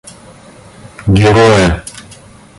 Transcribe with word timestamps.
героя 1.15 1.79